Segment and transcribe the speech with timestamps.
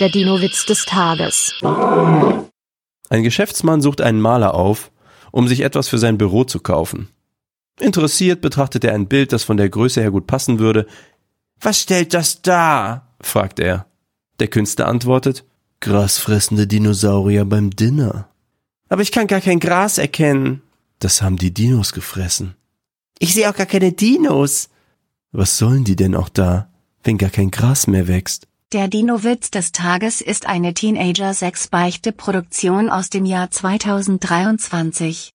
[0.00, 1.54] Der Dino-Witz des Tages.
[1.62, 4.90] Ein Geschäftsmann sucht einen Maler auf,
[5.30, 7.10] um sich etwas für sein Büro zu kaufen.
[7.78, 10.86] Interessiert betrachtet er ein Bild, das von der Größe her gut passen würde.
[11.60, 13.14] Was stellt das dar?
[13.20, 13.86] fragt er.
[14.40, 15.44] Der Künstler antwortet,
[15.78, 18.28] grasfressende Dinosaurier beim Dinner.
[18.88, 20.62] Aber ich kann gar kein Gras erkennen.
[20.98, 22.56] Das haben die Dinos gefressen.
[23.20, 24.70] Ich sehe auch gar keine Dinos.
[25.30, 26.68] Was sollen die denn auch da,
[27.04, 28.48] wenn gar kein Gras mehr wächst?
[28.74, 35.32] Der Dino-Witz des Tages ist eine Teenager-6-Beichte-Produktion aus dem Jahr 2023.